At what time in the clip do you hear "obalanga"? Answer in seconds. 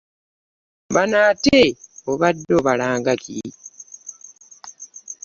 2.59-3.13